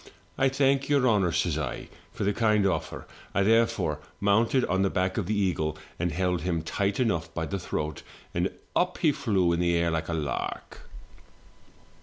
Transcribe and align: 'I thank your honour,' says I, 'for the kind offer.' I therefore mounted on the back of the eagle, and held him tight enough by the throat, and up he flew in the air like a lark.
'I 0.35 0.49
thank 0.49 0.89
your 0.89 1.07
honour,' 1.07 1.31
says 1.31 1.59
I, 1.59 1.87
'for 2.11 2.23
the 2.23 2.33
kind 2.33 2.65
offer.' 2.65 3.05
I 3.35 3.43
therefore 3.43 3.99
mounted 4.19 4.65
on 4.65 4.81
the 4.81 4.89
back 4.89 5.19
of 5.19 5.27
the 5.27 5.39
eagle, 5.39 5.77
and 5.99 6.11
held 6.11 6.41
him 6.41 6.63
tight 6.63 6.99
enough 6.99 7.31
by 7.35 7.45
the 7.45 7.59
throat, 7.59 8.01
and 8.33 8.49
up 8.75 8.97
he 8.97 9.11
flew 9.11 9.53
in 9.53 9.59
the 9.59 9.75
air 9.75 9.91
like 9.91 10.07
a 10.09 10.13
lark. 10.15 10.89